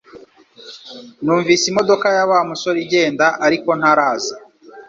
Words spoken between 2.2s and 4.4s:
Wa musore igenda ariko ntaraza